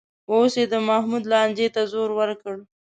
[0.31, 2.55] اوس یې د محمود لانجې ته زور ورکړ